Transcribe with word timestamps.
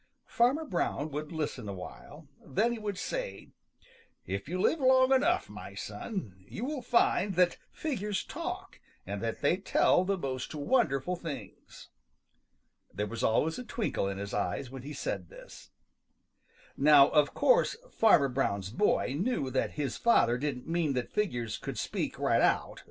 Farmer 0.25 0.65
Brown 0.65 1.11
would 1.11 1.31
listen 1.31 1.69
awhile, 1.69 2.27
then 2.43 2.71
he 2.71 2.79
would 2.79 2.97
say, 2.97 3.49
"If 4.25 4.49
you 4.49 4.59
live 4.59 4.79
long 4.79 5.13
enough, 5.13 5.47
my 5.47 5.75
son, 5.75 6.43
you 6.49 6.65
will 6.65 6.81
find 6.81 7.35
that 7.35 7.57
figures 7.71 8.23
talk 8.23 8.79
and 9.05 9.21
that 9.21 9.41
they 9.41 9.57
tell 9.57 10.03
the 10.03 10.17
most 10.17 10.55
wonderful 10.55 11.15
things." 11.15 11.89
There 12.91 13.05
was 13.05 13.21
always 13.21 13.59
a 13.59 13.63
twinkle 13.63 14.07
in 14.07 14.17
his 14.17 14.33
eyes 14.33 14.71
when 14.71 14.81
he 14.81 14.93
said 14.93 15.29
this. 15.29 15.69
Now 16.75 17.09
of 17.09 17.35
course 17.35 17.75
Fanner 17.91 18.27
Brown's 18.27 18.71
boy 18.71 19.13
knew 19.15 19.51
that 19.51 19.73
his 19.73 19.97
father 19.97 20.39
didn't 20.39 20.67
mean 20.67 20.93
that 20.93 21.11
figures 21.11 21.59
could 21.59 21.77
speak 21.77 22.17
right 22.17 22.41
out. 22.41 22.79